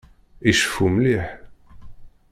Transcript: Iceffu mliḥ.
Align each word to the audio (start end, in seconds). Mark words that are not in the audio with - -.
Iceffu 0.49 0.87
mliḥ. 0.93 1.25